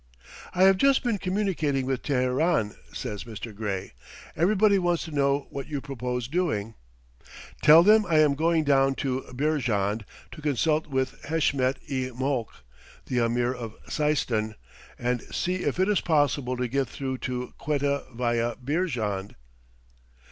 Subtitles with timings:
[0.55, 3.53] "I have just been communicating with Teheran," says Mr.
[3.53, 3.93] Gray.
[4.35, 6.73] "Everybody wants to know what you propose doing."
[7.61, 12.51] "Tell them I am going down to Beerjand to consult with Heshmet i Molk,
[13.05, 14.55] the Ameer of Seistan,
[14.97, 19.35] and see if it is possible to get through to Quetta via Beerjand."